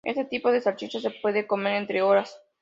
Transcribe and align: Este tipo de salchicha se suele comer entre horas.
Este 0.03 0.25
tipo 0.25 0.51
de 0.51 0.61
salchicha 0.61 0.99
se 0.99 1.11
suele 1.21 1.45
comer 1.45 1.75
entre 1.75 2.01
horas. 2.01 2.41